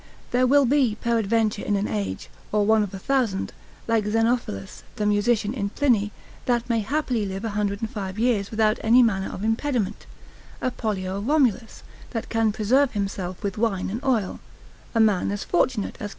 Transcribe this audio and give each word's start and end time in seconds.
There 0.31 0.47
will 0.47 0.65
be 0.65 0.95
peradventure 0.99 1.61
in 1.61 1.75
an 1.75 1.87
age, 1.87 2.27
or 2.51 2.65
one 2.65 2.81
of 2.81 2.91
a 2.91 2.97
thousand, 2.97 3.53
like 3.87 4.07
Zenophilus 4.07 4.81
the 4.95 5.05
musician 5.05 5.53
in 5.53 5.69
Pliny, 5.69 6.11
that 6.47 6.67
may 6.67 6.79
happily 6.79 7.23
live 7.23 7.43
105 7.43 8.17
years 8.17 8.49
without 8.49 8.79
any 8.81 9.03
manner 9.03 9.31
of 9.31 9.43
impediment; 9.43 10.07
a 10.59 10.71
Pollio 10.71 11.19
Romulus, 11.21 11.83
that 12.09 12.29
can 12.29 12.51
preserve 12.51 12.93
himself 12.93 13.43
with 13.43 13.59
wine 13.59 13.91
and 13.91 14.03
oil; 14.03 14.39
a 14.95 14.99
man 14.99 15.31
as 15.31 15.43
fortunate 15.43 15.97
as 15.99 16.09
Q. 16.09 16.09